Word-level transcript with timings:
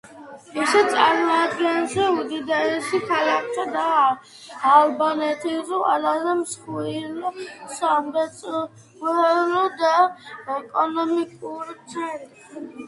ის 0.59 0.71
წარმოადგენს 0.91 1.91
უდიდეს 2.03 2.87
ქალაქს 3.09 3.59
და 3.75 3.83
ალბანეთის 4.71 5.69
ყველაზე 5.83 6.33
მსხვილ 6.39 7.29
სამრეწველო 7.81 9.65
და 9.83 9.93
ეკონომიკურ 10.57 11.75
ცენტრს. 11.93 12.59